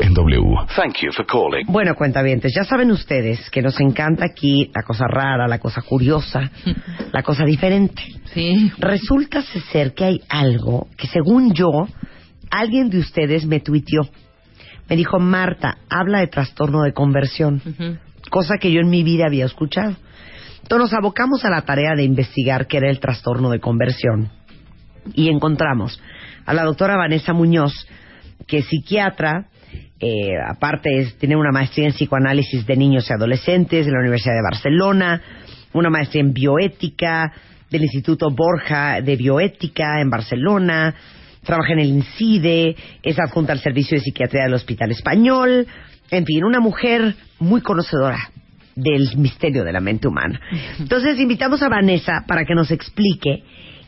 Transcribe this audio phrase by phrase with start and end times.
[0.00, 0.54] en W.
[0.76, 1.66] Thank you for calling.
[1.66, 6.50] Bueno, cuentavientes, ya saben ustedes que nos encanta aquí la cosa rara, la cosa curiosa,
[7.12, 8.02] la cosa diferente.
[8.32, 8.72] Sí.
[8.78, 11.88] Resulta ser que hay algo que, según yo,
[12.50, 14.02] alguien de ustedes me tuiteó.
[14.88, 17.60] Me dijo, Marta, habla de trastorno de conversión,
[18.30, 19.96] cosa que yo en mi vida había escuchado.
[20.62, 24.30] Entonces nos abocamos a la tarea de investigar qué era el trastorno de conversión.
[25.14, 26.00] Y encontramos
[26.44, 27.72] a la doctora Vanessa Muñoz,
[28.46, 29.46] que es psiquiatra,
[29.98, 34.34] eh, aparte es, tiene una maestría en psicoanálisis de niños y adolescentes de la Universidad
[34.34, 35.22] de Barcelona,
[35.72, 37.32] una maestría en bioética
[37.70, 40.94] del Instituto Borja de Bioética en Barcelona,
[41.46, 45.66] trabaja en el INCIDE, es adjunta al Servicio de Psiquiatría del Hospital Español,
[46.10, 48.30] en fin, una mujer muy conocedora
[48.74, 50.38] del misterio de la mente humana.
[50.78, 53.42] Entonces invitamos a Vanessa para que nos explique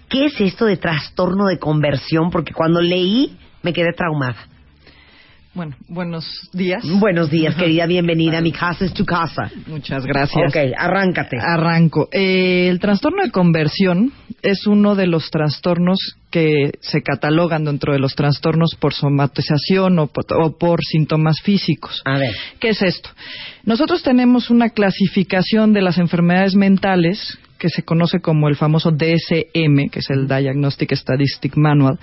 [0.09, 4.37] qué es esto de trastorno de conversión, porque cuando leí me quedé traumada.
[5.55, 6.85] Bueno, buenos días.
[7.01, 8.41] Buenos días, querida, bienvenida.
[8.41, 9.51] Mi casa es tu casa.
[9.67, 10.49] Muchas gracias.
[10.49, 11.37] Ok, arráncate.
[11.41, 12.09] Arranco.
[12.13, 15.99] Eh, el trastorno de conversión es uno de los trastornos
[16.31, 22.03] que se catalogan dentro de los trastornos por somatización o por, o por síntomas físicos.
[22.05, 22.35] A ver.
[22.61, 23.09] ¿Qué es esto?
[23.65, 29.89] Nosotros tenemos una clasificación de las enfermedades mentales que se conoce como el famoso DSM,
[29.91, 31.99] que es el Diagnostic Statistic Manual,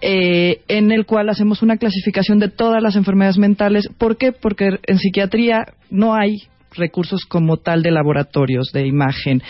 [0.00, 3.88] eh, en el cual hacemos una clasificación de todas las enfermedades mentales.
[3.98, 4.32] ¿Por qué?
[4.32, 6.42] Porque en psiquiatría no hay
[6.74, 9.42] recursos como tal de laboratorios de imagen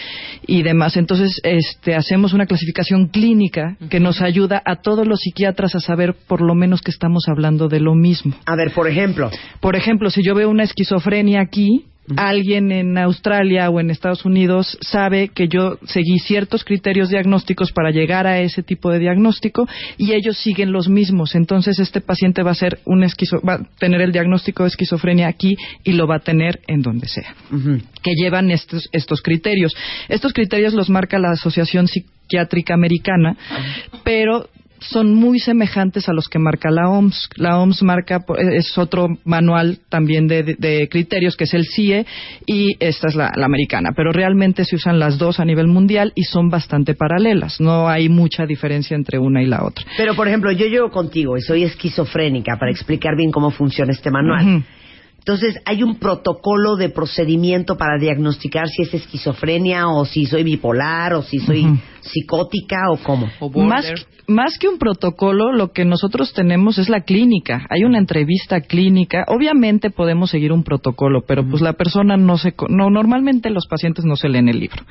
[0.47, 0.97] y demás.
[0.97, 6.14] Entonces, este, hacemos una clasificación clínica que nos ayuda a todos los psiquiatras a saber
[6.27, 8.34] por lo menos que estamos hablando de lo mismo.
[8.47, 9.30] A ver, por ejemplo.
[9.61, 11.86] Por ejemplo, si yo veo una esquizofrenia aquí,
[12.17, 17.90] alguien en Australia o en Estados Unidos sabe que yo seguí ciertos criterios diagnósticos para
[17.90, 21.35] llegar a ese tipo de diagnóstico y ellos siguen los mismos.
[21.35, 25.29] Entonces este paciente va a ser un esquizo va a tener el diagnóstico de esquizofrenia
[25.29, 27.35] aquí y lo va a tener en donde sea.
[28.02, 29.74] Que llevan estos estos criterios.
[30.08, 33.36] Estos criterios los marca la Asociación Psiquiátrica Americana,
[34.05, 34.48] pero
[34.91, 37.31] son muy semejantes a los que marca la OMS.
[37.37, 42.07] La OMS marca, es otro manual también de, de, de criterios, que es el CIE,
[42.47, 43.91] y esta es la, la, americana.
[43.95, 47.61] Pero realmente se usan las dos a nivel mundial y son bastante paralelas.
[47.61, 49.85] No hay mucha diferencia entre una y la otra.
[49.97, 54.11] Pero, por ejemplo, yo llego contigo y soy esquizofrénica para explicar bien cómo funciona este
[54.11, 54.65] manual.
[55.19, 61.15] Entonces, ¿hay un protocolo de procedimiento para diagnosticar si es esquizofrenia o si soy bipolar
[61.15, 61.65] o si soy.
[62.02, 63.29] Psicótica o cómo?
[63.55, 63.86] Más,
[64.27, 67.67] más que un protocolo, lo que nosotros tenemos es la clínica.
[67.70, 69.24] Hay una entrevista clínica.
[69.29, 72.55] Obviamente podemos seguir un protocolo, pero pues la persona no se...
[72.68, 74.85] No, normalmente los pacientes no se leen el libro.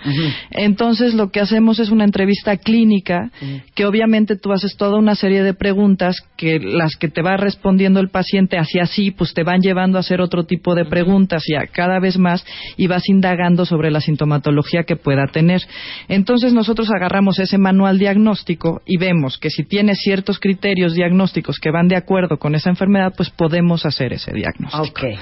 [0.51, 3.31] Entonces lo que hacemos es una entrevista clínica
[3.75, 7.99] que obviamente tú haces toda una serie de preguntas que las que te va respondiendo
[7.99, 11.55] el paciente hacia sí, pues te van llevando a hacer otro tipo de preguntas y
[11.55, 12.45] a cada vez más
[12.77, 15.61] y vas indagando sobre la sintomatología que pueda tener.
[16.07, 21.71] Entonces nosotros agarramos ese manual diagnóstico y vemos que si tiene ciertos criterios diagnósticos que
[21.71, 24.83] van de acuerdo con esa enfermedad, pues podemos hacer ese diagnóstico.
[24.83, 25.17] Ok.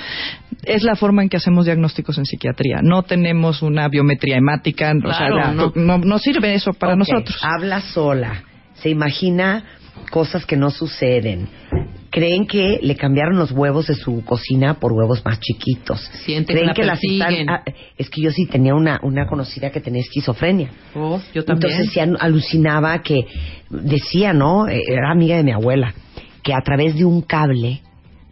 [0.64, 2.82] Es la forma en que hacemos diagnósticos en psiquiatría.
[2.84, 7.38] No tenemos una biometría hemática, o sea, Claro, no, no- no sirve eso para nosotros.
[7.42, 8.44] Habla sola.
[8.74, 9.64] Se imagina
[10.12, 11.48] cosas que no suceden.
[12.12, 16.00] Creen que le cambiaron los huevos de su cocina por huevos más chiquitos.
[16.26, 17.64] Siente Creen que la las están- ah,
[17.98, 20.70] es que yo sí tenía una, una conocida que tenía esquizofrenia.
[20.96, 21.72] Oh, yo también.
[21.72, 23.26] Entonces sí alucinaba que
[23.70, 24.68] decía, ¿no?
[24.68, 25.94] Eh, Era amiga de mi abuela,
[26.44, 27.82] que a través de un cable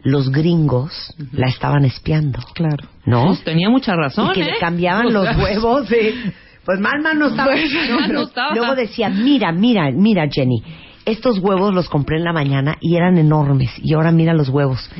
[0.02, 2.88] los gringos la estaban espiando, Claro.
[3.04, 3.26] ¿no?
[3.26, 4.44] Pues tenía mucha razón, y que ¿eh?
[4.52, 6.14] le cambiaban O los sea, huevos de...
[6.64, 7.52] Pues mal, mal no estaba.
[7.52, 8.54] Pues, No, mal no estaba.
[8.54, 10.62] Luego decía, mira, mira, mira, Jenny,
[11.10, 14.90] estos huevos los compré en la mañana y eran enormes y ahora mira los huevos.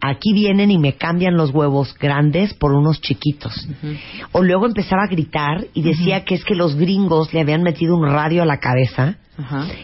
[0.00, 3.68] Aquí vienen y me cambian los huevos grandes por unos chiquitos.
[4.32, 7.96] O luego empezaba a gritar y decía que es que los gringos le habían metido
[7.96, 9.18] un radio a la cabeza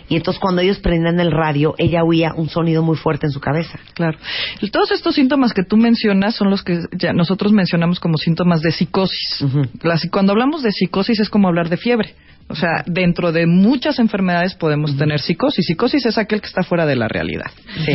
[0.08, 3.40] y entonces cuando ellos prendían el radio ella oía un sonido muy fuerte en su
[3.40, 3.78] cabeza.
[3.94, 4.18] Claro.
[4.60, 8.62] Y Todos estos síntomas que tú mencionas son los que ya nosotros mencionamos como síntomas
[8.62, 9.44] de psicosis.
[9.82, 12.14] La cuando hablamos de psicosis es como hablar de fiebre.
[12.46, 15.64] O sea, dentro de muchas enfermedades podemos tener psicosis.
[15.66, 17.50] Psicosis es aquel que está fuera de la realidad.
[17.84, 17.92] Sí.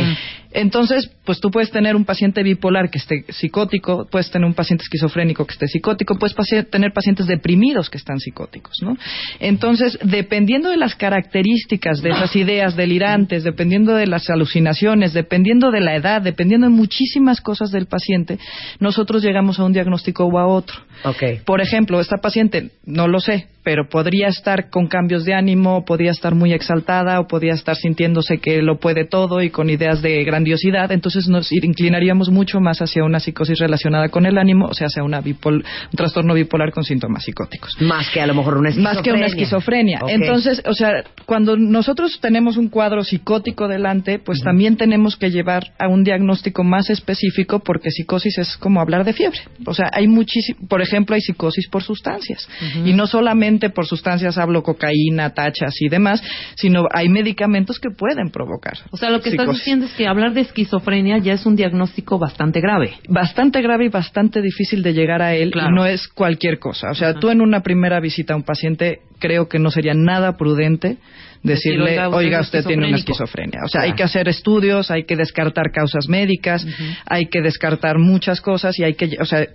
[0.52, 4.82] Entonces, pues tú puedes tener un paciente bipolar que esté psicótico, puedes tener un paciente
[4.82, 8.96] esquizofrénico que esté psicótico, puedes paci- tener pacientes deprimidos que están psicóticos, ¿no?
[9.38, 15.80] Entonces, dependiendo de las características de esas ideas delirantes, dependiendo de las alucinaciones, dependiendo de
[15.82, 18.40] la edad, dependiendo de muchísimas cosas del paciente,
[18.80, 20.76] nosotros llegamos a un diagnóstico o a otro.
[21.04, 21.44] Ok.
[21.44, 26.10] Por ejemplo, esta paciente, no lo sé, pero podría estar con cambios de ánimo, podría
[26.12, 30.24] estar muy exaltada o podría estar sintiéndose que lo puede todo y con ideas de
[30.24, 34.86] grandiosidad, entonces nos inclinaríamos mucho más hacia una psicosis relacionada con el ánimo, o sea,
[34.86, 37.76] hacia una bipol- un trastorno bipolar con síntomas psicóticos.
[37.80, 38.94] Más que a lo mejor una esquizofrenia.
[38.94, 40.00] Más que una esquizofrenia.
[40.08, 45.72] Entonces, o sea, cuando nosotros tenemos un cuadro psicótico delante, pues también tenemos que llevar
[45.78, 49.38] a un diagnóstico más específico porque psicosis es como hablar de fiebre.
[49.66, 52.48] O sea, hay muchísimo, por ejemplo, hay psicosis por sustancias.
[52.84, 56.22] Y no solamente por sustancias, hablo cocaína, tachas y demás,
[56.56, 58.78] sino hay medicamentos que pueden provocar.
[58.90, 62.18] O sea, lo que estás diciendo es que hablar de esquizofrenia ya es un diagnóstico
[62.18, 62.94] bastante grave.
[63.08, 65.70] bastante grave y bastante difícil de llegar a él Claro.
[65.70, 66.90] y no es cualquier cosa.
[66.90, 70.36] O sea, tú en una primera visita a un paciente creo que no sería nada
[70.36, 70.96] prudente
[71.42, 73.58] Decir, decirle, "Oiga, oiga, usted tiene una esquizofrénico".
[73.58, 73.60] esquizofrenia.
[73.64, 73.90] O sea, Claro.
[73.92, 76.66] hay que hacer estudios, hay que descartar causas médicas,
[77.06, 79.46] hay que descartar muchas cosas y hay que, o sea,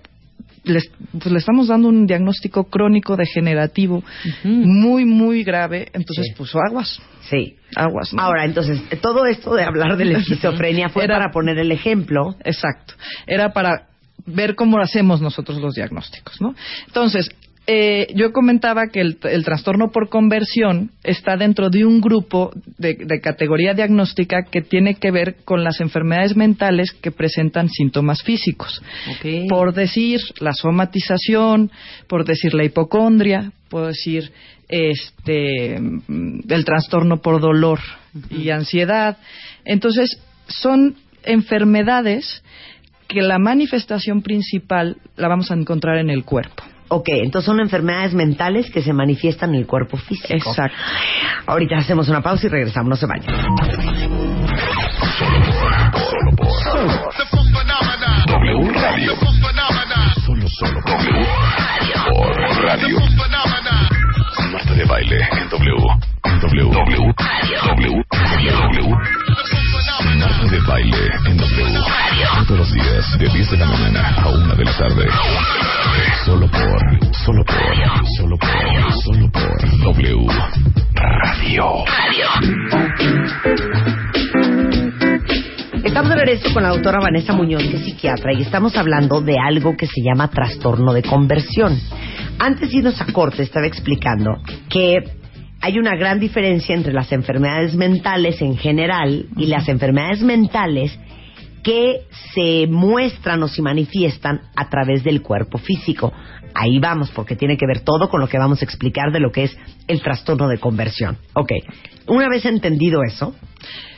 [0.66, 4.04] les- pues le estamos dando un diagnóstico crónico degenerativo
[4.44, 6.34] muy, muy grave, entonces Sí.
[6.38, 7.56] pues aguas, Sí.
[7.76, 8.14] aguas.
[8.14, 8.22] ¿no?
[8.22, 12.36] Ahora, entonces, todo esto de hablar de la esquizofrenia fue Era- para poner el ejemplo.
[12.44, 12.96] Exacto.
[13.28, 13.88] Era para
[14.26, 16.56] ver cómo hacemos nosotros los diagnósticos, ¿no?
[16.88, 17.30] Entonces,
[17.68, 22.94] eh, yo comentaba que el, el trastorno por conversión está dentro de un grupo de,
[22.94, 28.84] de categoría diagnóstica que tiene que ver con las enfermedades mentales que presentan síntomas físicos.
[29.50, 31.72] Por decir la somatización,
[32.08, 34.32] por decir la hipocondria, por decir
[34.68, 37.80] este el trastorno por dolor
[38.30, 39.18] y ansiedad.
[39.64, 42.44] Entonces, son enfermedades
[43.08, 46.64] que la manifestación principal la vamos a encontrar en el cuerpo.
[46.88, 50.34] Ok, entonces son enfermedades mentales que se manifiestan en el cuerpo físico.
[50.34, 50.78] Exacto.
[51.48, 53.26] Ahorita hacemos una pausa y regresamos, no se vayan.
[55.16, 56.48] Solo por
[58.28, 59.14] W Radio.
[60.26, 61.28] Solo, solo W.
[62.10, 63.00] Por Radio.
[64.52, 65.76] Marta de baile en W.
[66.42, 66.70] W.
[66.72, 67.14] W.
[67.66, 68.04] W.
[68.72, 69.65] W.
[69.86, 71.80] Marta de baile en W.
[72.48, 75.06] Todos los días de 10 de la mañana a 1 de la tarde.
[76.26, 80.28] Solo por, solo por, solo por, solo por W
[80.96, 81.84] Radio.
[85.84, 89.38] Estamos de regreso con la doctora Vanessa Muñoz, que es psiquiatra, y estamos hablando de
[89.38, 91.80] algo que se llama trastorno de conversión.
[92.40, 94.32] Antes de irnos a corte, estaba explicando
[94.68, 95.25] que
[95.62, 100.98] hay una gran diferencia entre las enfermedades mentales en general y las enfermedades mentales
[101.64, 102.02] que
[102.34, 106.14] se muestran o se manifiestan a través del cuerpo físico.
[106.54, 109.32] Ahí vamos, porque tiene que ver todo con lo que vamos a explicar de lo
[109.32, 109.58] que es
[109.88, 111.18] el trastorno de conversión.
[111.34, 111.52] Ok,
[112.08, 113.36] una vez entendido eso,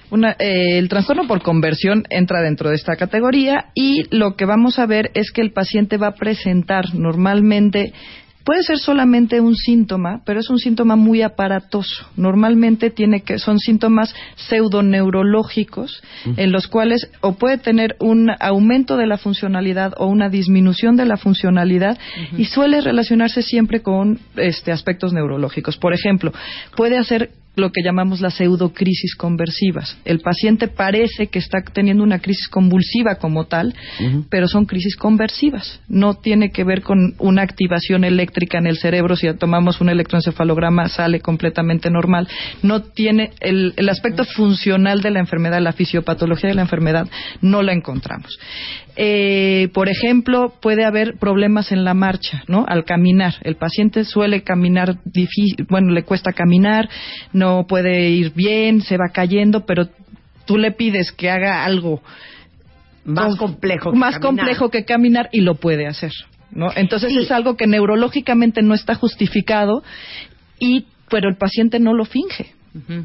[0.10, 4.80] Una- eh, el trastorno por conversión entra dentro de esta categoría y lo que vamos
[4.80, 7.92] a ver es que el paciente va a presentar normalmente
[8.48, 12.08] puede ser solamente un síntoma, pero es un síntoma muy aparatoso.
[12.16, 16.02] Normalmente tiene que son síntomas pseudoneurológicos
[16.38, 21.04] en los cuales o puede tener un aumento de la funcionalidad o una disminución de
[21.04, 22.00] la funcionalidad
[22.38, 25.76] y suele relacionarse siempre con este aspectos neurológicos.
[25.76, 26.32] Por ejemplo,
[26.78, 29.98] puede hacer lo que llamamos las pseudocrisis conversivas.
[30.06, 33.74] El paciente parece que está teniendo una crisis convulsiva como tal,
[34.30, 35.82] pero son crisis conversivas.
[35.88, 39.16] No tiene que ver con una activación eléctrica en el cerebro.
[39.16, 42.28] Si tomamos un electroencefalograma sale completamente normal.
[42.62, 47.10] No tiene el, el aspecto funcional de la enfermedad, la fisiopatología de la enfermedad,
[47.42, 48.38] no la encontramos.
[49.00, 52.66] Eh, por ejemplo, puede haber problemas en la marcha, ¿no?
[52.68, 53.36] Al caminar.
[53.42, 56.90] El paciente suele caminar difícil, bueno, le cuesta caminar,
[57.32, 59.88] no puede ir bien, se va cayendo, pero
[60.46, 62.02] tú le pides que haga algo
[63.06, 63.92] más con- complejo.
[63.92, 64.22] que más caminar.
[64.46, 66.12] complejo que caminar y lo puede hacer,
[66.52, 66.70] ¿no?
[66.76, 67.20] Entonces Sí.
[67.20, 69.84] es algo que neurológicamente no está justificado
[70.60, 72.48] y pero el paciente no lo finge.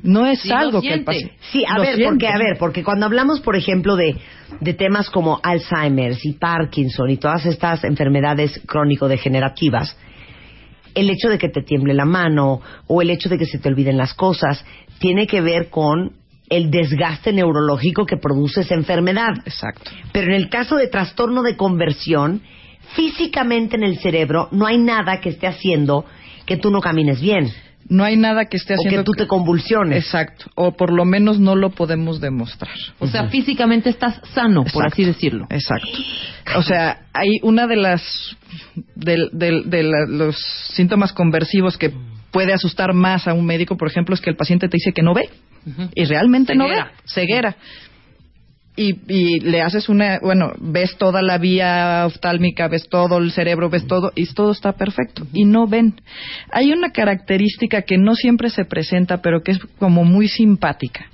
[0.02, 2.10] No es Sí algo que el paciente Sí, a lo ver, siente.
[2.10, 4.16] porque a ver, porque cuando hablamos, por ejemplo, de,
[4.60, 9.96] de temas como Alzheimer y Parkinson y todas estas enfermedades crónico-degenerativas,
[10.94, 13.68] el hecho de que te tiemble la mano o el hecho de que se te
[13.68, 14.64] olviden las cosas
[14.98, 16.12] tiene que ver con
[16.48, 19.30] el desgaste neurológico que produce esa enfermedad.
[19.46, 19.90] Exacto.
[20.12, 22.42] Pero en el caso de trastorno de conversión,
[22.94, 26.04] físicamente en el cerebro no hay nada que esté haciendo
[26.44, 27.50] que tú no camines bien.
[27.88, 29.98] No hay nada que esté O haciendo que tú te convulsiones.
[30.04, 32.74] Exacto, o por lo menos no lo podemos demostrar.
[32.98, 35.46] O sea, físicamente estás sano, por así decirlo.
[35.50, 35.88] Exacto.
[36.56, 38.36] O sea, hay una de las
[38.94, 40.36] de, de- de la- los
[40.72, 41.92] síntomas conversivos que
[42.30, 45.02] puede asustar más a un médico, por ejemplo, es que el paciente te dice que
[45.02, 45.28] no ve
[45.94, 47.56] y realmente no ve, Ceguera.
[48.74, 53.68] Y, y le haces una, bueno, ves toda la vía oftálmica, ves todo el cerebro,
[53.68, 55.26] ves todo, y todo está perfecto.
[55.32, 56.00] Y no ven.
[56.50, 61.04] Hay una característica que no siempre se presenta, pero que es como muy simpática.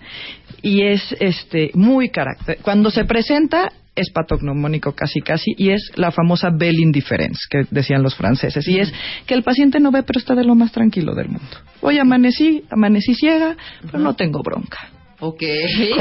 [0.63, 2.59] Y es este muy carácter.
[2.63, 8.03] Cuando se presenta, es patognomónico casi casi, y es la famosa belle indifference, que decían
[8.03, 8.67] los franceses.
[8.69, 8.93] Y es
[9.27, 11.57] que el paciente no ve, pero está de lo más tranquilo del mundo.
[11.81, 14.91] Hoy amanecí, amanecí ciega, pero no tengo bronca.
[15.21, 15.43] Ok.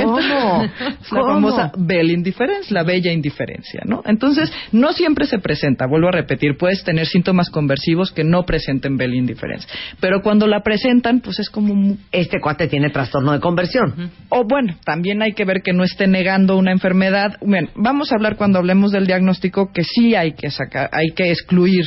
[0.04, 0.20] ¿Cómo?
[1.12, 4.04] La famosa belle indifference, la bella indiferencia, ¿no?
[4.06, 8.98] Entonces, no siempre se presenta, vuelvo a repetir, puedes tener síntomas conversivos que no presenten
[8.98, 9.68] belle indifference,
[10.00, 14.12] pero cuando la presentan, pues es como Este cuate tiene trastorno de conversión.
[14.30, 17.38] o bueno, también hay que ver que no esté negando una enfermedad.
[17.42, 21.32] Bien, vamos a hablar cuando hablemos del diagnóstico que sí hay que sacar, hay que
[21.32, 21.86] excluir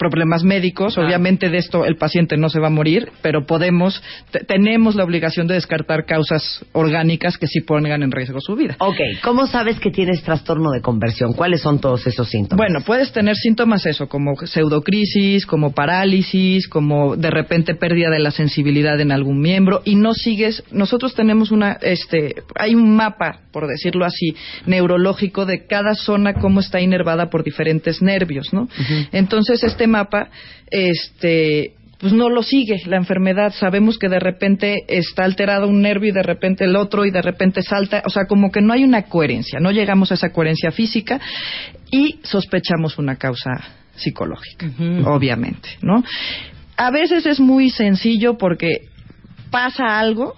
[0.00, 0.94] problemas médicos.
[0.94, 1.06] Claro.
[1.06, 4.02] Obviamente de esto el paciente no se va a morir, pero podemos,
[4.32, 8.76] te- tenemos la obligación de descartar causas orgánicas que sí pongan en riesgo su vida.
[8.80, 11.34] Ok, ¿cómo sabes que tienes trastorno de conversión?
[11.34, 12.56] ¿Cuáles son todos esos síntomas?
[12.66, 18.30] Bueno, puedes tener síntomas eso, como pseudocrisis, como parálisis, como de repente pérdida de la
[18.30, 20.62] sensibilidad en algún miembro y no sigues.
[20.72, 26.60] Nosotros tenemos una, este, hay un mapa, por decirlo así, neurológico de cada zona cómo
[26.60, 28.68] está inervada por diferentes nervios, ¿no?
[29.12, 30.30] Entonces este mapa,
[30.70, 33.52] este pues no lo sigue la enfermedad.
[33.52, 37.20] Sabemos que de repente está alterado un nervio y de repente el otro y de
[37.20, 38.02] repente salta.
[38.06, 41.20] O sea, como que no hay una coherencia, no llegamos a esa coherencia física
[41.90, 43.50] y sospechamos una causa
[43.96, 44.66] psicológica,
[45.04, 46.02] obviamente, ¿no?
[46.78, 48.88] A veces es muy sencillo porque
[49.50, 50.36] pasa algo,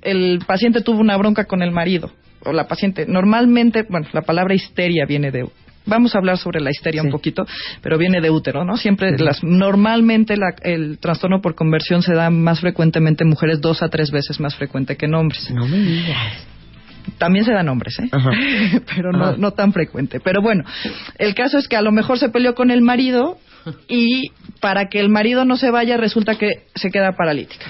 [0.00, 2.10] el paciente tuvo una bronca con el marido
[2.44, 3.04] o la paciente.
[3.06, 5.44] Normalmente, bueno, la palabra histeria viene de
[5.86, 7.06] Vamos a hablar sobre la histeria Sí.
[7.08, 7.44] un poquito,
[7.80, 8.76] pero viene de útero, ¿no?
[8.76, 13.82] Siempre, las, normalmente la- el trastorno por conversión se da más frecuentemente en mujeres, dos
[13.82, 15.50] a tres veces más frecuente que en hombres.
[15.50, 16.46] No me digas.
[17.18, 18.08] También se dan hombres, ¿eh?
[18.12, 18.30] Ajá.
[18.94, 19.34] pero no, Ajá.
[19.36, 20.20] no tan frecuente.
[20.20, 20.62] Pero bueno,
[21.18, 23.38] el caso es que a lo mejor se peleó con el marido
[23.88, 27.66] y para que el marido no se vaya resulta que se queda paralítica.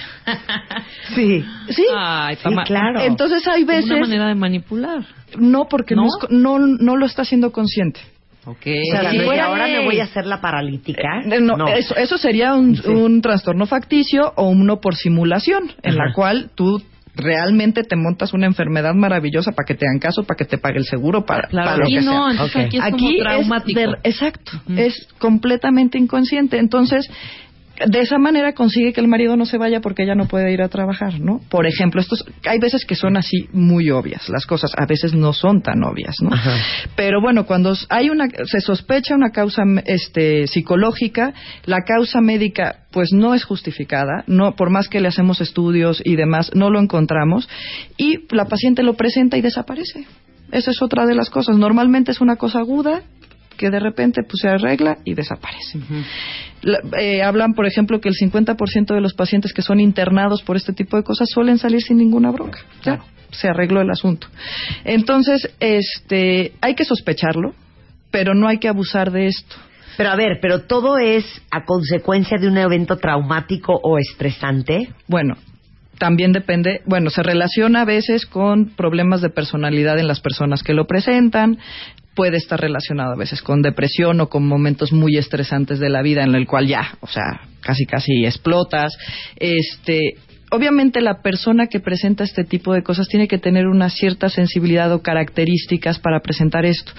[1.14, 1.44] Sí.
[1.70, 1.84] Sí.
[1.96, 3.00] Ay, Sí, claro.
[3.00, 5.02] Entonces hay veces Una manera de manipular.
[5.38, 6.58] No porque no, ¿No?
[6.58, 8.00] no no lo está haciendo consciente.
[8.44, 8.66] Ok.
[8.66, 11.20] O sea, Si fuera- ahora me voy a hacer la paralítica.
[11.30, 12.88] Eh, no, Eso, eso sería un, Sí.
[12.88, 16.06] un trastorno facticio o uno por simulación, en Ajá.
[16.08, 16.82] la cual tú
[17.14, 20.78] realmente te montas una enfermedad maravillosa para que te hagan caso, para que te pague
[20.78, 22.30] el seguro, para, Claro, para lo aquí que no, sea.
[22.32, 22.62] entonces Ok.
[22.66, 23.80] aquí es Aquí como es traumático.
[23.80, 26.58] de- exacto, es completamente inconsciente.
[26.58, 27.08] Entonces,
[27.86, 30.62] de esa manera consigue que el marido no se vaya porque ella no puede ir
[30.62, 31.40] a trabajar, ¿no?
[31.48, 35.32] Por ejemplo, estos, hay veces que son así muy obvias las cosas, a veces no
[35.32, 36.32] son tan obvias, ¿no?
[36.32, 36.56] Ajá.
[36.96, 41.32] Pero bueno, cuando hay una, se sospecha una causa este, psicológica,
[41.64, 46.16] la causa médica pues no es justificada, no, por más que le hacemos estudios y
[46.16, 47.48] demás, no lo encontramos
[47.96, 50.06] y la paciente lo presenta y desaparece.
[50.50, 51.56] Esa es otra de las cosas.
[51.56, 53.02] Normalmente es una cosa aguda
[53.56, 55.78] que de repente pues se arregla y desaparece.
[56.62, 60.56] La- eh, hablan, por ejemplo, que el 50% de los pacientes que son internados por
[60.56, 62.60] este tipo de cosas suelen salir sin ninguna bronca.
[62.84, 64.28] Ya, se arregló el asunto.
[64.84, 67.54] Entonces, este, hay que sospecharlo,
[68.10, 69.56] pero no hay que abusar de esto.
[69.96, 74.88] Pero a ver, pero todo es a consecuencia de un evento traumático o estresante.
[75.06, 75.36] Bueno,
[75.98, 80.72] también depende, bueno, se relaciona a veces con problemas de personalidad en las personas que
[80.74, 81.58] lo presentan,
[82.14, 86.22] puede estar relacionado a veces con depresión o con momentos muy estresantes de la vida
[86.22, 88.92] en el cual ya, o sea, casi casi explotas.
[89.36, 90.16] Este,
[90.50, 94.92] obviamente la persona que presenta este tipo de cosas tiene que tener una cierta sensibilidad
[94.92, 96.92] o características para presentar esto.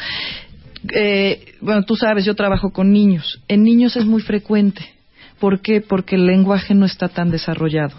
[0.94, 3.42] Eh, bueno, tú sabes, yo trabajo con niños.
[3.48, 4.84] En niños es muy frecuente.
[5.40, 5.82] ¿Por qué?
[5.82, 7.96] Porque el lenguaje no está tan desarrollado.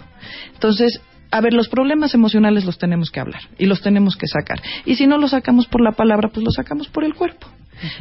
[0.53, 0.99] Entonces,
[1.31, 4.61] a ver, los problemas emocionales los tenemos que hablar y los tenemos que sacar.
[4.85, 7.47] Y si no los sacamos por la palabra, pues los sacamos por el cuerpo.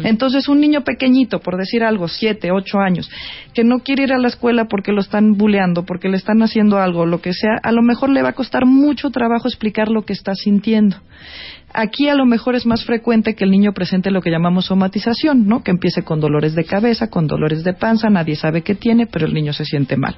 [0.03, 3.11] Entonces, un niño pequeñito, por decir algo, siete, ocho años,
[3.55, 6.79] que no quiere ir a la escuela porque lo están buleando, porque le están haciendo
[6.79, 10.05] algo, lo que sea, a lo mejor le va a costar mucho trabajo explicar lo
[10.05, 10.97] que está sintiendo.
[11.73, 15.49] Aquí a lo mejor es más frecuente que el niño presente lo que llamamos somatización,
[15.49, 15.65] ¿no?
[15.65, 19.27] Que empiece con dolores de cabeza, con dolores de panza, nadie sabe qué tiene, pero
[19.27, 20.15] el niño se siente mal.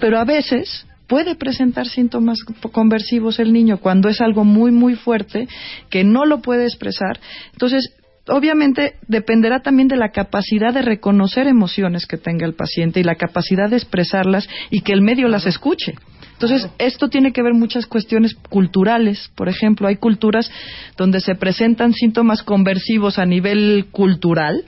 [0.00, 2.38] Pero a veces puede presentar síntomas
[2.72, 5.48] conversivos el niño cuando es algo muy, muy fuerte
[5.90, 7.20] que no lo puede expresar.
[7.52, 7.92] Entonces,
[8.28, 13.16] obviamente dependerá también de la capacidad de reconocer emociones que tenga el paciente y la
[13.16, 15.94] capacidad de expresarlas y que el medio las escuche.
[16.32, 19.30] Entonces, esto tiene que ver muchas cuestiones culturales.
[19.36, 20.50] Por ejemplo, hay culturas
[20.96, 24.64] donde se presentan síntomas conversivos a nivel cultural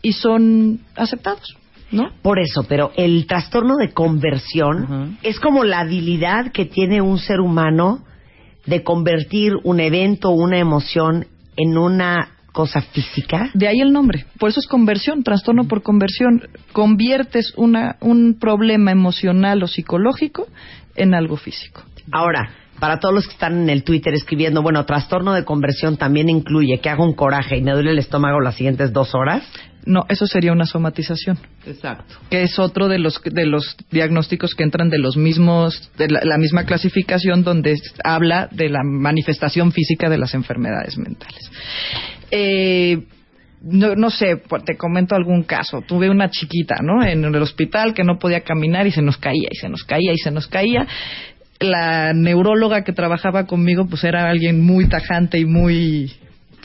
[0.00, 1.56] y son aceptados.
[1.92, 2.10] ¿No?
[2.22, 7.40] Por eso, pero el trastorno de conversión es como la habilidad que tiene un ser
[7.40, 8.04] humano
[8.66, 13.50] de convertir un evento o una emoción en una cosa física.
[13.54, 14.26] De ahí el nombre.
[14.38, 16.48] Por eso es conversión, trastorno por conversión.
[16.72, 20.46] Conviertes una, un problema emocional o psicológico
[20.94, 21.82] en algo físico.
[22.10, 26.28] Ahora, para todos los que están en el Twitter escribiendo, bueno, trastorno de conversión también
[26.28, 29.42] incluye que hago un coraje y me duele el estómago las siguientes dos horas.
[29.84, 31.38] No, eso sería una somatización.
[31.66, 32.14] Exacto.
[32.30, 36.20] Que es otro de los de los diagnósticos que entran de los mismos de la,
[36.22, 41.50] la misma clasificación donde habla de la manifestación física de las enfermedades mentales.
[42.30, 42.98] Eh,
[43.62, 45.82] no, no sé, te comento algún caso.
[45.82, 47.04] Tuve una chiquita, ¿no?
[47.04, 50.12] En el hospital que no podía caminar y se nos caía y se nos caía
[50.12, 50.86] y se nos caía.
[51.60, 56.12] La neuróloga que trabajaba conmigo, pues era alguien muy tajante y muy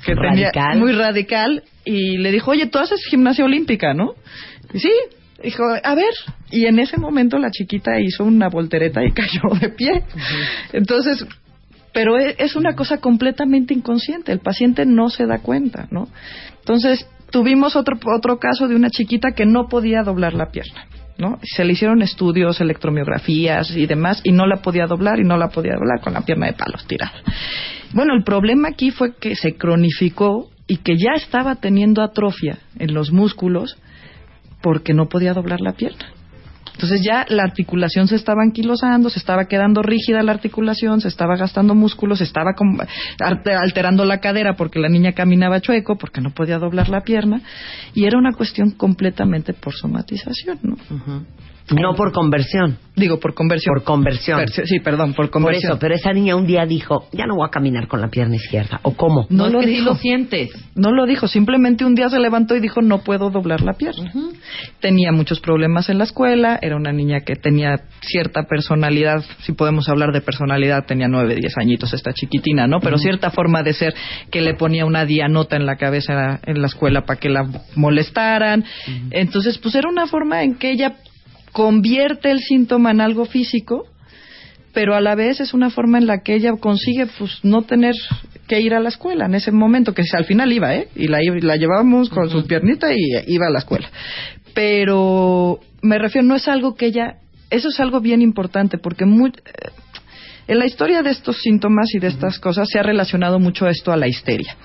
[0.07, 4.13] que tenía muy radical y le dijo, oye, tú haces gimnasia olímpica, ¿no?
[4.73, 4.91] Y sí,
[5.43, 6.13] dijo, a ver.
[6.51, 10.03] Y en ese momento la chiquita hizo una voltereta y cayó de pie.
[10.71, 11.25] Entonces,
[11.93, 14.31] pero e- es una cosa completamente inconsciente.
[14.31, 16.07] El paciente no se da cuenta, ¿no?
[16.59, 20.85] Entonces, tuvimos otro, otro caso de una chiquita que no podía doblar la pierna.
[21.17, 21.39] ¿no?
[21.41, 25.49] Se le hicieron estudios, electromiografías y demás, y no la podía doblar y no la
[25.49, 27.23] podía doblar con la pierna de palos tirada.
[27.93, 32.93] Bueno, el problema aquí fue que se cronificó y que ya estaba teniendo atrofia en
[32.93, 33.77] los músculos
[34.61, 36.13] porque no podía doblar la pierna.
[36.73, 41.35] Entonces ya la articulación se estaba anquilosando, se estaba quedando rígida la articulación, se estaba
[41.35, 42.53] gastando músculos, se estaba
[43.63, 47.41] alterando la cadera porque la niña caminaba chueco, porque no podía doblar la pierna,
[47.95, 50.75] y era una cuestión completamente por somatización, ¿no?
[51.69, 53.75] No por conversión, Digo, por conversión.
[53.75, 54.39] por conversión.
[54.39, 55.73] Per- sí, perdón, por Por conversión.
[55.73, 58.35] eso, pero esa niña un día dijo, ya no voy a caminar con la pierna
[58.37, 58.79] izquierda.
[58.83, 59.27] ¿O cómo?
[59.29, 59.89] No No, lo es que sí dijo.
[59.91, 60.49] lo sientes.
[60.75, 64.11] No lo dijo, simplemente un día se levantó y dijo no puedo doblar la pierna.
[64.79, 69.89] Tenía muchos problemas en la escuela, era una niña que tenía cierta personalidad, si podemos
[69.89, 72.79] hablar de personalidad, tenía nueve, diez añitos esta chiquitina, ¿no?
[72.79, 73.93] Pero cierta forma de ser
[74.31, 78.63] que le ponía una dianota en la cabeza en la escuela para que la molestaran.
[79.11, 80.95] Entonces, pues era una forma en que ella
[81.57, 83.87] convierte el síntoma en algo físico
[84.75, 87.95] pero a la vez es una forma en la que ella consigue pues no tener
[88.47, 91.17] que ir a la escuela en ese momento que al final iba eh y la
[91.41, 93.89] la llevábamos con su piernita y iba a la escuela.
[94.53, 97.15] Pero me refiero no es algo que ella
[97.49, 99.71] eso es algo bien importante porque muy, eh,
[100.47, 103.91] en la historia de estos síntomas y de estas cosas se ha relacionado mucho esto
[103.91, 104.55] a la histeria.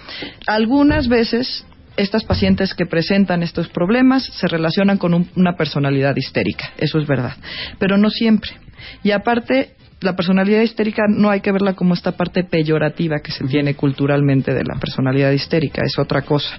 [0.47, 1.65] Algunas veces
[1.97, 7.07] estas pacientes que presentan estos problemas se relacionan con un- una personalidad histérica, eso es
[7.07, 7.35] verdad,
[7.79, 8.51] pero no siempre.
[9.03, 13.45] Y aparte, la personalidad histérica no hay que verla como esta parte peyorativa que se
[13.45, 16.59] tiene culturalmente de la personalidad histérica, es otra cosa.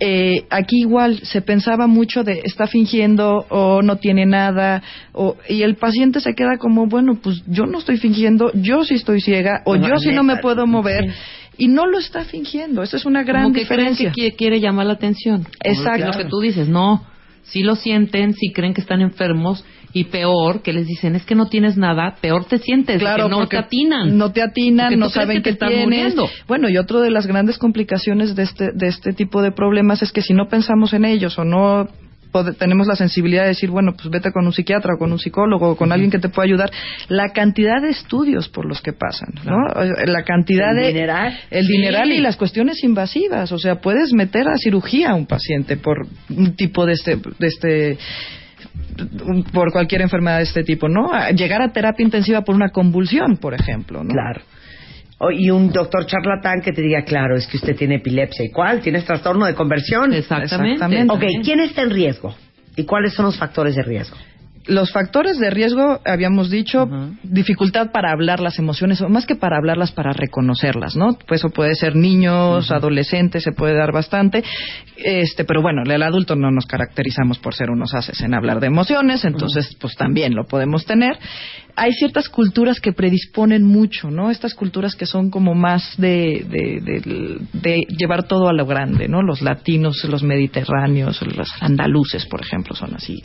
[0.00, 4.80] Eh, aquí igual se pensaba mucho de está fingiendo o no tiene nada
[5.12, 8.94] o, y el paciente se queda como bueno pues yo no estoy fingiendo yo sí
[8.94, 11.10] estoy ciega o No, yo sí no me puedo mover sí.
[11.58, 14.60] Y no lo está fingiendo esa es una gran Como que creen diferencia que quiere,
[14.60, 15.46] llamar la atención.
[15.62, 16.06] Exacto.
[16.06, 17.04] Lo que tú dices, no.
[17.42, 21.34] Sí lo sienten, sí creen que están enfermos y peor, que les dicen, es que
[21.34, 24.18] no tienes nada, peor te sientes, Claro, que no te atinan.
[24.18, 25.86] No te atinan, no saben que te qué estás tienes.
[25.86, 26.28] muriendo.
[26.46, 30.12] Bueno, y otro de las grandes complicaciones de este, de este tipo de problemas es
[30.12, 31.88] que si no pensamos en ellos o no
[32.58, 35.70] tenemos la sensibilidad de decir, bueno, pues vete con un psiquiatra o con un psicólogo
[35.70, 36.70] o con alguien que te pueda ayudar,
[37.08, 39.56] la cantidad de estudios por los que pasan, ¿no?
[40.06, 40.88] La cantidad El de...
[40.88, 41.38] dineral.
[41.50, 41.72] El Sí.
[41.72, 46.06] dineral y las cuestiones invasivas, o sea, puedes meter a cirugía a un paciente por
[46.28, 47.16] un tipo de este...
[47.16, 47.98] De este
[49.52, 51.10] por cualquier enfermedad de este tipo, ¿no?
[51.30, 54.10] Llegar a terapia intensiva por una convulsión, por ejemplo, ¿no?
[54.10, 54.40] Claro.
[55.18, 58.44] O- y un doctor charlatán que te diga, claro, es que usted tiene epilepsia.
[58.44, 58.80] ¿Y cuál?
[58.80, 60.12] ¿Tienes trastorno de conversión?
[60.12, 60.74] Exactamente.
[60.74, 61.12] Exactamente.
[61.12, 62.34] Ok, ¿quién está en riesgo?
[62.76, 64.16] ¿Y cuáles son los factores de riesgo?
[64.68, 66.86] Los factores de riesgo, habíamos dicho,
[67.22, 71.16] dificultad para hablar las emociones, o más que para hablarlas, para reconocerlas, ¿no?
[71.26, 74.44] Pues eso puede ser niños, adolescentes, se puede dar bastante.
[74.96, 78.66] Este, pero bueno, el adulto no nos caracterizamos por ser unos haces en hablar de
[78.66, 81.18] emociones, entonces, pues también lo podemos tener.
[81.80, 84.30] Hay ciertas culturas que predisponen mucho, ¿no?
[84.32, 89.06] Estas culturas que son como más de, de, de- de llevar todo a lo grande,
[89.08, 89.22] ¿no?
[89.22, 93.20] Los latinos, los mediterráneos, los andaluces, por ejemplo, son así.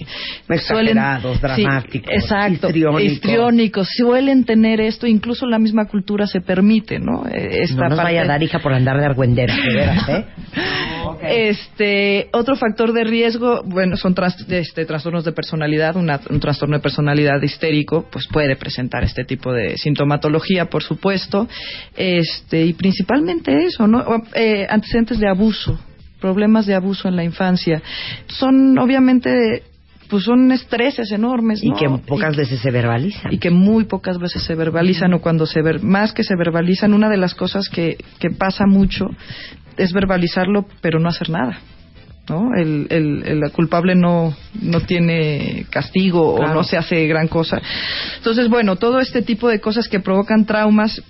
[0.67, 0.97] Suelen,
[1.41, 3.03] Dramáticos, exacto, histriónicos.
[3.03, 7.25] histriónicos, suelen tener esto, incluso la misma cultura se permite, ¿no?
[7.27, 10.09] Eh, Esta no nos vaya a parte- dar hija por andar de argüendera, de veras,
[10.09, 10.25] ¿eh?
[11.25, 15.95] Este, otro factor de riesgo, bueno, son tras- este, trastornos de personalidad.
[15.95, 21.47] Una- un trastorno de personalidad histérico, pues puede presentar este tipo de sintomatología, por supuesto.
[21.95, 24.03] Este, y principalmente eso, ¿no?
[24.35, 25.79] Eh, antecedentes de abuso,
[26.19, 27.81] problemas de abuso en la infancia.
[28.27, 29.63] Son, obviamente,
[30.09, 31.75] pues son estreses enormes, Y ¿no?
[31.75, 33.33] que pocas veces se verbalizan.
[33.33, 36.93] y que muy pocas veces se verbalizan o cuando se ver, más que se verbalizan
[36.93, 39.07] una de las cosas que, que pasa mucho
[39.77, 41.57] es verbalizarlo pero no hacer nada
[42.29, 42.55] ¿no?
[42.55, 46.51] El, el, el culpable no, no tiene castigo Claro.
[46.51, 47.61] o no se hace gran cosa
[48.17, 51.01] entonces bueno todo este tipo de cosas que provocan traumas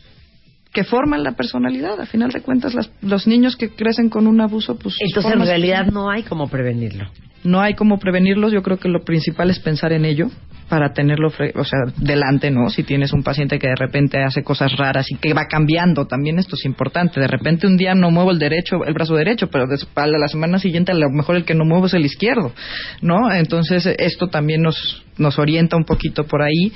[0.73, 4.41] que forman la personalidad a final de cuentas las- los niños que crecen con un
[4.41, 7.05] abuso pues Entonces, en realidad, no hay cómo prevenirlo.
[7.43, 8.51] no hay cómo prevenirlos.
[8.51, 10.29] Yo creo que lo principal es pensar en ello
[10.73, 12.67] para tenerlo, fre- o sea, delante, ¿no?
[12.71, 16.39] Si tienes un paciente que de repente hace cosas raras y que va cambiando, también
[16.39, 17.19] esto es importante.
[17.19, 20.57] De repente un día no muevo el derecho, el brazo derecho, pero a la semana
[20.57, 22.53] siguiente a lo mejor el que no muevo es el izquierdo,
[23.03, 23.31] ¿no?
[23.31, 26.71] Entonces esto también nos nos orienta un poquito por ahí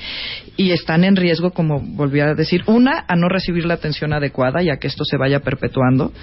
[0.58, 4.62] y están en riesgo, como volví a decir, una, a no recibir la atención adecuada
[4.62, 6.14] y a que esto se vaya perpetuando,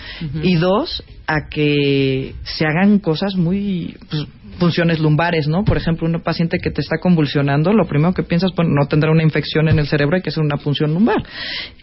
[0.42, 4.26] y dos, a que se hagan cosas muy, pues,
[4.58, 5.64] funciones lumbares, ¿no?
[5.64, 9.10] Por ejemplo, un paciente que te está convulsionando, lo primero que piensas, bueno, no tendrá
[9.10, 11.22] una infección en el cerebro, hay que hacer una punción lumbar,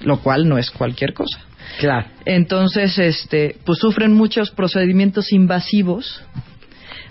[0.01, 1.39] lo cual no es cualquier cosa.
[1.79, 2.07] Claro.
[2.25, 6.21] Entonces, este, pues sufren muchos procedimientos invasivos.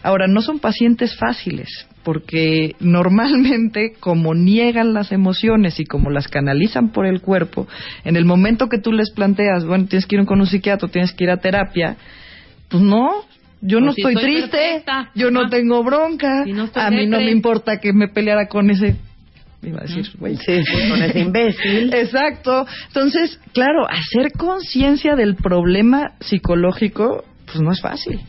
[0.03, 6.91] Ahora, no son pacientes fáciles, porque normalmente, como niegan las emociones y como las canalizan
[6.91, 7.69] por el cuerpo,
[8.05, 11.13] en el momento que tú les planteas, bueno, tienes que ir con un psiquiatra, tienes
[11.13, 11.97] que ir a terapia,
[12.69, 13.25] pues no,
[13.61, 15.11] yo no si estoy estoy triste, perfecta.
[15.15, 18.47] yo no tengo bronca, Si no estoy a mí no me importa que me peleara
[18.49, 18.97] con ese,
[19.63, 21.95] iba a decir, güey, Sí, sí, con ese imbécil.
[21.95, 22.67] Exacto.
[22.89, 28.21] Entonces, claro, hacer conciencia del problema psicológico, pues no es fácil.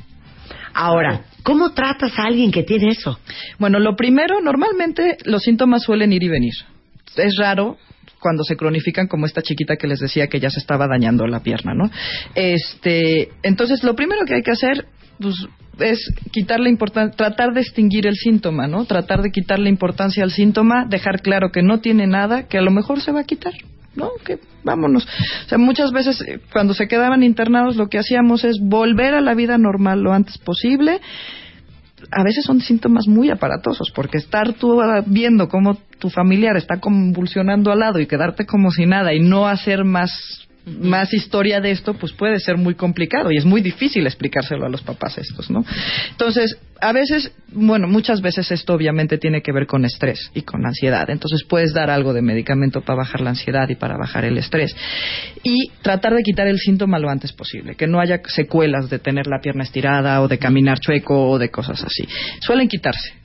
[0.74, 3.20] Ahora, ¿cómo tratas a alguien que tiene eso?
[3.60, 6.54] Bueno, lo primero, normalmente los síntomas suelen ir y venir.
[7.18, 7.78] Es raro
[8.20, 11.42] cuando se cronifican como esta chiquita que les decía que ya se estaba dañando la
[11.42, 11.90] pierna, ¿no?
[12.36, 14.86] Este, entonces lo primero que hay que hacer
[15.22, 15.36] pues
[15.80, 18.86] es quitarle importancia, tratar de extinguir el síntoma, ¿no?
[18.86, 22.72] Tratar de quitarle importancia al síntoma, dejar claro que no tiene nada, que a lo
[22.72, 23.54] mejor se va a quitar,
[23.96, 24.10] ¿no?
[24.26, 25.06] Que vámonos.
[25.06, 29.22] O sea, muchas veces eh, cuando se quedaban internados lo que hacíamos es volver a
[29.22, 31.00] la vida normal lo antes posible
[32.10, 36.80] a veces son síntomas muy aparatosos, porque estar tú ah, viendo cómo tu familiar está
[36.80, 41.72] convulsionando al lado y quedarte como si nada y no hacer más más historia de
[41.72, 45.50] esto, pues puede ser muy complicado y es muy difícil explicárselo a los papás estos,
[45.50, 45.66] ¿no?
[46.12, 50.66] Entonces, a veces, bueno, muchas veces esto obviamente tiene que ver con estrés y con
[50.66, 51.10] ansiedad.
[51.10, 54.76] Entonces, puedes dar algo de medicamento para bajar la ansiedad y para bajar el estrés.
[55.44, 59.28] Y tratar de quitar el síntoma lo antes posible, que no haya secuelas de tener
[59.28, 62.08] la pierna estirada o de caminar chueco o de cosas así.
[62.40, 63.21] Suelen quitarse.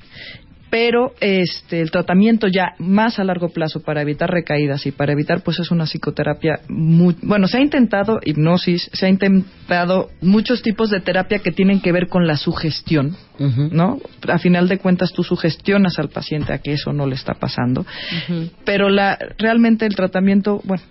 [0.78, 5.40] Pero este, el tratamiento ya más a largo plazo para evitar recaídas y para evitar,
[5.42, 7.16] pues es una psicoterapia muy.
[7.22, 11.92] Bueno, se ha intentado hipnosis, se ha intentado muchos tipos de terapia que tienen que
[11.92, 13.16] ver con la sugestión,
[13.70, 14.00] ¿no?
[14.28, 17.86] A final de cuentas, tú sugestionas al paciente a que eso no le está pasando.
[18.66, 20.82] Pero la, realmente el tratamiento, bueno,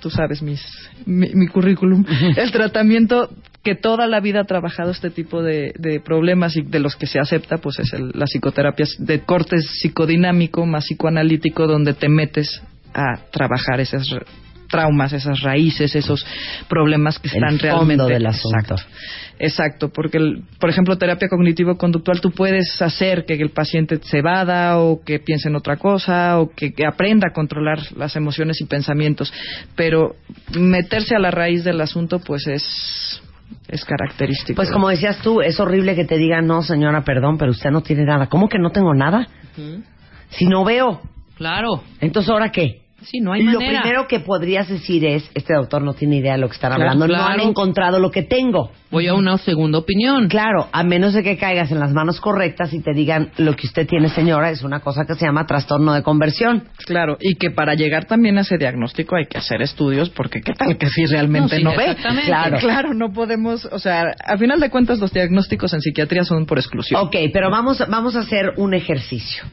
[0.00, 0.62] tú sabes mis,
[1.06, 2.04] mi, mi currículum,
[2.36, 3.30] el tratamiento
[3.62, 7.06] que toda la vida ha trabajado este tipo de, de problemas y de los que
[7.06, 12.62] se acepta, pues es el, la psicoterapia de corte psicodinámico más psicoanalítico, donde te metes
[12.94, 14.24] a trabajar esas ra-
[14.68, 16.24] traumas, esas raíces, esos
[16.68, 17.62] problemas que El están fondo
[18.06, 18.58] realmente del asunto.
[18.58, 18.82] Exacto.
[19.42, 24.78] Exacto, porque, el- por ejemplo, terapia cognitivo-conductual, tú puedes hacer que el paciente se vada
[24.78, 28.66] o que piense en otra cosa o que, que aprenda a controlar las emociones y
[28.66, 29.32] pensamientos,
[29.74, 30.14] pero
[30.58, 33.22] meterse a la raíz del asunto, pues es,
[33.68, 34.56] es característico.
[34.56, 37.80] Pues como decías tú, es horrible que te digan, no, señora, perdón, pero usted no
[37.80, 38.26] tiene nada.
[38.26, 39.26] ¿Cómo que no tengo nada?
[40.28, 41.00] Si no veo,
[41.36, 41.82] Claro.
[42.02, 42.79] entonces ¿ahora qué?
[43.02, 43.82] Sí, no hay Lo manera.
[43.82, 46.82] primero que podrías decir es, este doctor no tiene idea de lo que están Claro,
[46.90, 47.32] hablando, no claro.
[47.42, 48.70] han encontrado lo que tengo.
[48.90, 50.28] Voy a una segunda opinión.
[50.28, 53.66] Claro, a menos de que caigas en las manos correctas y te digan lo que
[53.66, 56.64] usted tiene, señora, es una cosa que se llama trastorno de conversión.
[56.86, 60.52] Claro, y que para llegar también a ese diagnóstico hay que hacer estudios, porque qué
[60.52, 61.84] tal que si realmente No, no, ve.
[61.84, 62.26] exactamente.
[62.26, 62.58] Claro.
[62.58, 66.58] Claro, no podemos, o sea, a final de cuentas los diagnósticos en psiquiatría son por
[66.58, 67.00] exclusión.
[67.00, 69.44] Ok, pero vamos, vamos a hacer un ejercicio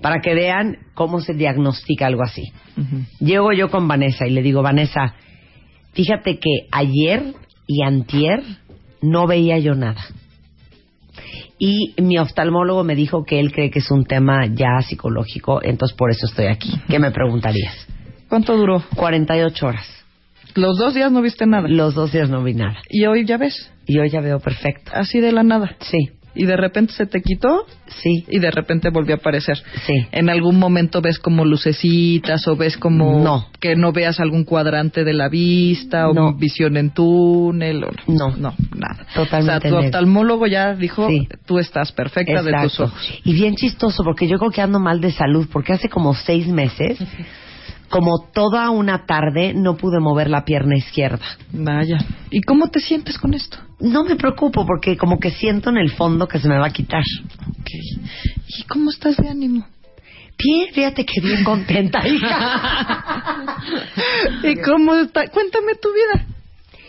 [0.00, 2.42] para que vean cómo se diagnostica algo así.
[3.20, 5.14] Llego yo con Vanessa y le digo, Vanessa,
[5.92, 7.34] fíjate que ayer
[7.66, 8.42] y antier
[9.02, 10.00] no veía yo nada.
[11.58, 15.96] Y mi oftalmólogo me dijo que él cree que es un tema ya psicológico, entonces
[15.96, 16.72] por eso estoy aquí.
[16.88, 17.86] ¿Qué me preguntarías?
[18.28, 18.82] ¿Cuánto duró?
[18.96, 19.86] 48 horas.
[20.54, 21.68] Los dos días no viste nada.
[21.68, 22.78] Los dos días no vi nada.
[22.88, 24.90] Y hoy ya ves, Y hoy ya veo perfecto.
[24.94, 25.76] así de la nada.
[25.80, 29.58] Sí, Y de repente se te quitó sí, y de repente volvió a aparecer.
[29.86, 29.94] sí.
[30.12, 33.46] En algún momento ves como lucecitas o ves como No.
[33.60, 36.34] que no veas algún cuadrante de la vista o No.
[36.34, 38.30] visión en túnel o No.
[38.36, 39.06] no, nada.
[39.14, 41.26] Totalmente O sea, tu oftalmólogo ya dijo, Sí.
[41.46, 42.84] tú estás perfecta de tus Exacto.
[42.84, 43.20] ojos.
[43.24, 46.46] Y bien chistoso, porque yo creo que ando mal de salud, porque hace como seis
[46.46, 46.98] meses,
[47.88, 51.24] como toda una tarde, no pude mover la pierna izquierda.
[51.52, 51.98] Vaya.
[52.30, 53.58] ¿Y cómo te sientes con esto?
[53.80, 56.72] No me preocupo, porque como que siento en el fondo que se me va a
[56.72, 57.02] quitar.
[58.48, 59.66] ¿Y cómo estás de ánimo?
[60.42, 63.56] Bien, fíjate que bien contenta, hija.
[64.42, 65.28] ¿Y cómo está?
[65.28, 66.26] Cuéntame tu vida.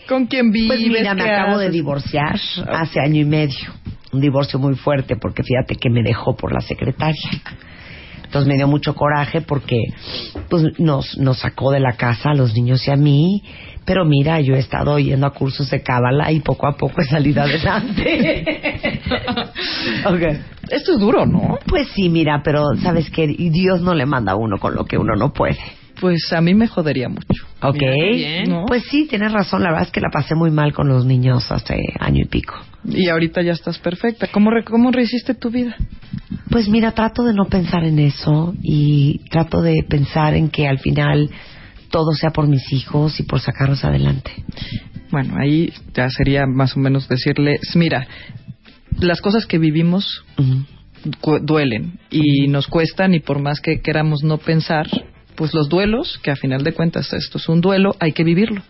[0.08, 0.68] ¿Con quién vives?
[0.68, 3.72] Pues mira, me ¿Qué acabo de divorciar hace año y medio.
[4.12, 7.30] Un divorcio muy fuerte porque fíjate que me dejó por la secretaria.
[8.32, 9.76] Entonces me dio mucho coraje porque
[10.48, 13.42] pues nos, nos sacó de la casa a los niños y a mí.
[13.84, 17.04] Pero mira, yo he estado yendo a cursos de cábala y poco a poco he
[17.04, 19.02] salido adelante.
[20.06, 20.22] Ok.
[20.70, 21.58] Esto es duro, ¿no?
[21.66, 24.96] Pues sí, mira, pero sabes que Dios no le manda a uno con lo que
[24.96, 25.58] uno no puede.
[26.02, 27.46] Pues a mí me jodería mucho.
[27.62, 27.78] Ok.
[28.66, 29.62] Pues sí, tienes razón.
[29.62, 32.56] La verdad es que la pasé muy mal con los niños hace año y pico.
[32.84, 34.26] Y ahorita ya estás perfecta.
[34.26, 35.76] ¿Cómo, re- cómo rehiciste tu vida?
[36.50, 40.80] Pues mira, trato de no pensar en eso y trato de pensar en que al
[40.80, 41.30] final
[41.88, 44.32] todo sea por mis hijos y por sacarlos adelante.
[45.12, 48.08] Bueno, ahí ya sería más o menos decirles, mira,
[48.98, 50.24] las cosas que vivimos
[51.42, 54.88] duelen y nos cuestan y por más que queramos no pensar,
[55.34, 58.62] pues los duelos, que a final de cuentas esto es un duelo, hay que vivirlo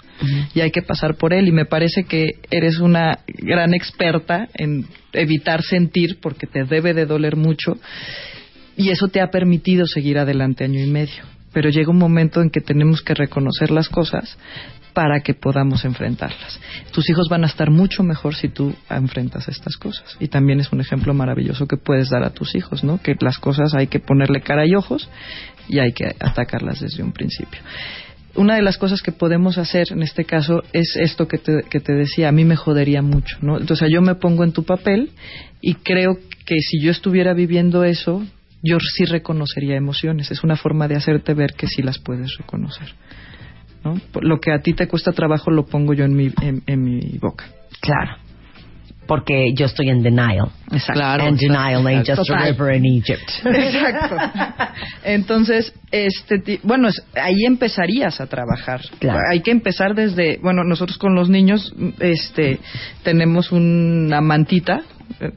[0.54, 4.86] y hay que pasar por él y me parece que eres una gran experta en
[5.12, 7.76] evitar sentir porque te debe de doler mucho
[8.76, 11.24] y eso te ha permitido seguir adelante año y medio.
[11.52, 14.38] Pero llega un momento en que tenemos que reconocer las cosas
[14.94, 16.60] para que podamos enfrentarlas.
[16.90, 20.16] Tus hijos van a estar mucho mejor si tú enfrentas estas cosas.
[20.20, 23.00] Y también es un ejemplo maravilloso que puedes dar a tus hijos, ¿no?
[23.00, 25.08] Que las cosas hay que ponerle cara y ojos
[25.68, 27.60] y hay que atacarlas desde un principio.
[28.34, 31.80] Una de las cosas que podemos hacer en este caso es esto que te, que
[31.80, 33.58] te decía, a mí me jodería mucho, ¿no?
[33.58, 35.10] Entonces yo me pongo en tu papel
[35.60, 38.24] y creo que si yo estuviera viviendo eso,
[38.62, 40.30] yo sí reconocería emociones.
[40.30, 42.94] Es una forma de hacerte ver que sí las puedes reconocer.
[43.84, 44.00] ¿No?
[44.20, 47.18] Lo que a ti te cuesta trabajo lo pongo yo en mi, en, en mi
[47.18, 47.44] boca.
[47.80, 48.16] Claro.
[49.06, 50.48] Porque yo estoy en denial.
[50.70, 50.92] Exacto.
[50.94, 51.24] Claro.
[51.24, 52.46] And denial ain't just a Total.
[52.52, 53.28] river in Egypt.
[53.44, 54.16] Exacto.
[55.04, 58.80] Entonces, este, bueno, es- ahí empezarías a trabajar.
[59.00, 59.18] Claro.
[59.30, 62.60] Hay que empezar desde, bueno, nosotros con los niños, este,
[63.02, 64.82] tenemos una mantita,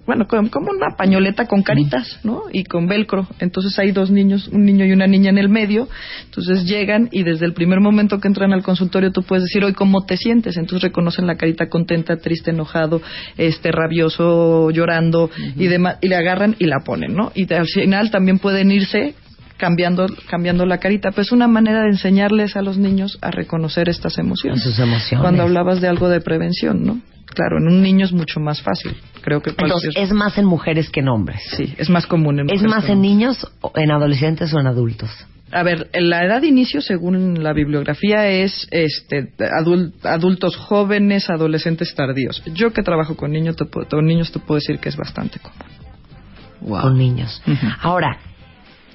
[0.06, 2.44] bueno, como, una pañoleta con caritas, ¿no?
[2.52, 3.28] Y con velcro.
[3.40, 5.88] Entonces hay dos niños, un niño y una niña en el medio.
[6.26, 9.74] Entonces llegan y desde el primer momento que entran al consultorio tú puedes decir, hoy
[9.74, 10.58] cómo te sientes.
[10.58, 13.02] Entonces reconocen la carita contenta, triste, enojado,
[13.38, 17.32] este, rabioso, llorando y demás, y le agarran y la ponen, ¿no?
[17.36, 19.16] Y al final también pueden irse
[19.58, 23.90] cambiando cambiando la carita, pues es una manera de enseñarles a los niños a reconocer
[23.90, 24.62] estas emociones.
[24.62, 25.22] Sus emociones.
[25.22, 27.00] Cuando hablabas de algo de prevención, ¿no?
[27.36, 28.96] Claro, en un niño es mucho más fácil.
[29.22, 31.42] Creo que Entonces, es más en mujeres que en hombres.
[31.56, 34.68] sí, es más común en ¿Es mujeres más que en niños, en adolescentes o en
[34.68, 35.10] adultos?
[35.52, 41.94] A ver, la edad de inicio, según la bibliografía, es este, adul- adultos jóvenes, adolescentes
[41.94, 42.42] tardíos.
[42.54, 45.40] Yo que trabajo con niños, te puedo, con niños te puedo decir que es bastante
[45.40, 46.82] común.
[46.82, 47.42] Con niños.
[47.82, 48.18] Ahora,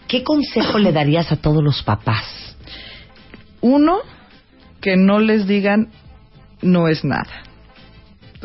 [0.08, 2.56] ¿qué consejo le darías a todos los papás?
[3.60, 3.98] Uno,
[4.80, 5.88] que no les digan
[6.62, 7.44] no es nada.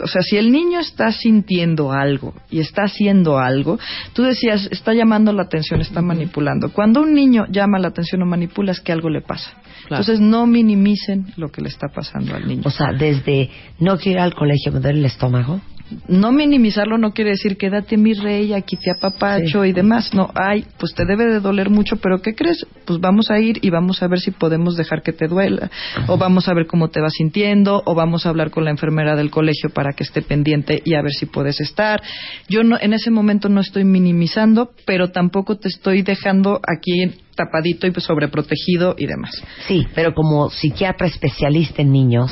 [0.01, 3.79] O sea, si el niño está sintiendo algo y está haciendo algo,
[4.13, 6.71] tú decías, está llamando la atención, está manipulando.
[6.71, 9.51] Cuando un niño llama la atención o manipula es que algo le pasa.
[9.87, 10.01] Claro.
[10.01, 12.63] Entonces no minimicen lo que le está pasando al niño.
[12.65, 15.61] O sea, desde no quiero ir al colegio, me duele el estómago.
[16.07, 19.69] No minimizarlo no quiere decir quédate mi rey, aquí te apapacho Sí.
[19.69, 20.13] y demás.
[20.13, 22.65] No, ay, pues te debe de doler mucho, pero ¿qué crees?
[22.85, 25.69] Pues vamos a ir y vamos a ver si podemos dejar que te duela.
[26.07, 29.15] O vamos a ver cómo te vas sintiendo, o vamos a hablar con la enfermera
[29.15, 32.01] del colegio para que esté pendiente y a ver si puedes estar.
[32.49, 37.85] Yo no, en ese momento no estoy minimizando, pero tampoco te estoy dejando aquí tapadito
[37.85, 39.41] y pues sobreprotegido y demás.
[39.67, 42.31] Sí, pero como psiquiatra especialista en niños,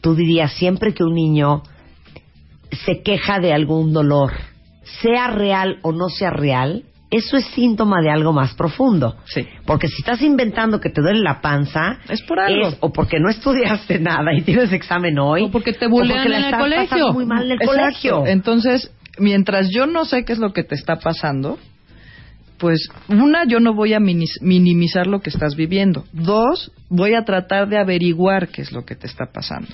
[0.00, 1.62] tú dirías siempre que un niño
[2.72, 4.32] se queja de algún dolor,
[5.02, 9.16] sea real o no sea real, eso es síntoma de algo más profundo.
[9.24, 9.44] Sí.
[9.66, 12.68] Porque si estás inventando que te duele la panza, Es por algo.
[12.68, 16.26] es o porque no estudiaste nada y tienes examen hoy, O porque te o bulean
[16.28, 17.12] en el estás colegio.
[17.12, 17.80] muy mal en el Exacto.
[17.80, 18.26] colegio.
[18.26, 21.58] Entonces, mientras yo no sé qué es lo que te está pasando,
[22.58, 26.04] pues una, yo no voy a minimizar lo que estás viviendo.
[26.12, 29.68] Dos, voy a tratar de averiguar qué es lo que te está pasando.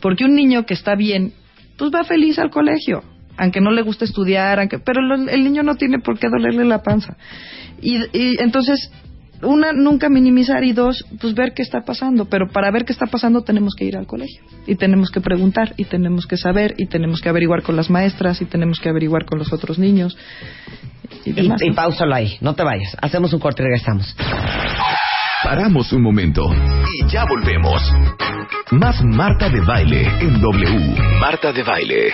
[0.00, 1.34] Porque un niño que está bien,
[1.76, 3.02] pues va feliz al colegio,
[3.36, 6.82] aunque no le guste estudiar, aunque, pero el niño no tiene por qué dolerle la
[6.82, 7.16] panza.
[7.80, 8.90] Y, y entonces
[9.44, 12.26] una, nunca minimizar y dos, pues ver qué está pasando.
[12.26, 15.74] Pero para ver qué está pasando tenemos que ir al colegio y tenemos que preguntar
[15.76, 19.24] y tenemos que saber y tenemos que averiguar con las maestras y tenemos que averiguar
[19.24, 20.16] con los otros niños.
[21.24, 22.96] Y, demás, y, ahí, no te vayas.
[23.00, 24.14] Hacemos un corte y regresamos.
[25.44, 26.42] Paramos un momento
[26.90, 27.82] y ya volvemos.
[28.70, 30.96] Más Marta de Baile en W.
[31.20, 32.08] Marta de Baile.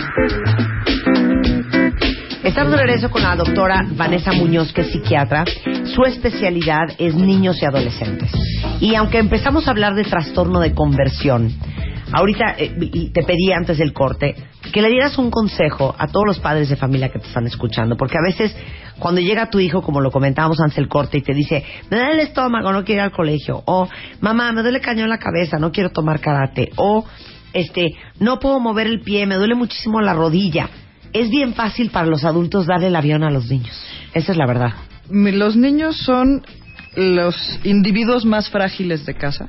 [2.43, 5.45] Estamos de regreso con la doctora Vanessa Muñoz, que es psiquiatra.
[5.95, 8.31] Su especialidad es niños y adolescentes.
[8.81, 11.53] Y aunque empezamos a hablar de trastorno de conversión,
[12.11, 14.35] ahorita eh, y te pedí antes del corte
[14.73, 17.95] que le dieras un consejo a todos los padres de familia que te están escuchando,
[17.95, 18.55] porque a veces
[18.99, 22.13] cuando llega tu hijo, como lo comentábamos antes del corte, y te dice, me duele
[22.13, 23.87] el estómago, no quiero ir al colegio, o
[24.19, 27.05] mamá, me duele cañón la cabeza, no quiero tomar karate, o
[27.53, 30.69] este, no puedo mover el pie, me duele muchísimo la rodilla
[31.13, 33.75] es bien fácil para los adultos darle el avión a los niños.
[34.13, 34.73] Esa es la verdad.
[35.09, 36.43] Los niños son
[36.95, 39.47] los individuos más frágiles de casa.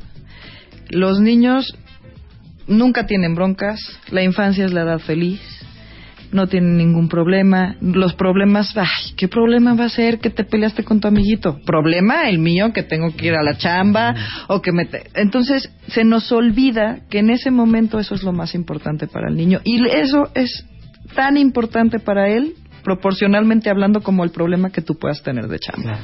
[0.89, 1.77] Los niños
[2.67, 5.41] nunca tienen broncas, la infancia es la edad feliz,
[6.33, 7.77] no tienen ningún problema.
[7.81, 11.61] Los problemas, ay, ¿qué problema va a ser que te peleaste con tu amiguito?
[11.65, 14.15] Problema el mío que tengo que ir a la chamba
[14.49, 14.89] o que me...
[15.15, 19.37] Entonces se nos olvida que en ese momento eso es lo más importante para el
[19.37, 20.67] niño y eso es
[21.15, 26.01] tan importante para él, proporcionalmente hablando, como el problema que tú puedas tener de chamba.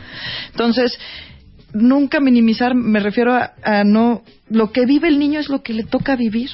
[0.50, 0.98] Entonces,
[1.72, 5.72] nunca minimizar, me refiero a, a, no, lo que vive el niño es lo que
[5.72, 6.50] le toca vivir.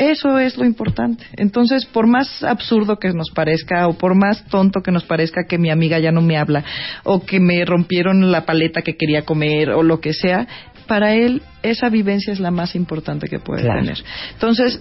[0.00, 1.24] Eso es lo importante.
[1.36, 5.58] Entonces, por más absurdo que nos parezca, o por más tonto que nos parezca que
[5.58, 6.64] mi amiga ya no me habla,
[7.04, 10.48] o que me rompieron la paleta que quería comer, o lo que sea,
[10.86, 14.02] para él esa vivencia es la más importante que puede tener.
[14.32, 14.80] Entonces,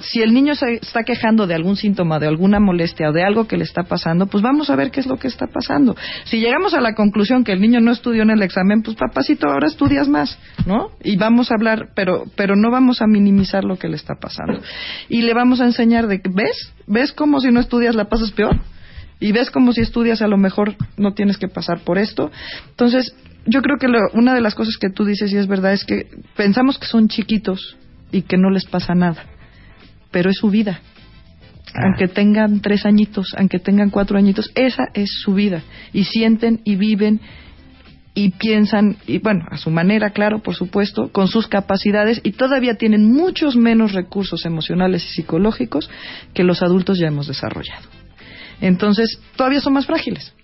[0.00, 3.46] si el niño se está quejando de algún síntoma, de alguna molestia o de algo
[3.46, 5.96] que le está pasando, pues vamos a ver qué es lo que está pasando.
[6.24, 9.48] Si llegamos a la conclusión que el niño no estudió en el examen, pues papacito,
[9.48, 10.90] ahora estudias más, ¿no?
[11.02, 14.60] Y vamos a hablar, pero, pero no vamos a minimizar lo que le está pasando.
[15.08, 16.72] Y le vamos a enseñar de que, ¿ves?
[16.86, 18.58] ¿Ves cómo si no estudias la pasas peor?
[19.20, 22.30] Y ves como si estudias a lo mejor no tienes que pasar por esto.
[22.70, 23.14] Entonces,
[23.46, 26.06] yo creo que una de las cosas que tú dices y es verdad es que
[26.36, 27.76] pensamos que son chiquitos
[28.12, 29.24] y que no les pasa nada
[30.10, 30.80] pero es su vida.
[31.74, 31.80] Ah.
[31.84, 35.62] Aunque tengan tres añitos, aunque tengan cuatro añitos, esa es su vida.
[35.92, 37.20] Y sienten y viven
[38.14, 42.74] y piensan, y bueno, a su manera, claro, por supuesto, con sus capacidades y todavía
[42.74, 45.88] tienen muchos menos recursos emocionales y psicológicos
[46.34, 47.86] que los adultos ya hemos desarrollado.
[48.60, 50.34] Entonces, todavía son más frágiles.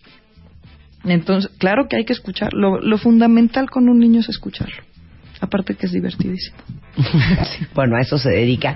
[1.03, 2.53] Entonces, claro que hay que escuchar.
[2.53, 4.85] lo fundamental con un niño es escucharlo.
[5.41, 6.57] Aparte que es divertidísimo.
[7.75, 8.75] bueno, a eso se dedica